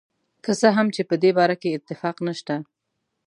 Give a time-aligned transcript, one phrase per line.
[0.43, 2.55] که څه هم چې په دې باره کې اتفاق نشته.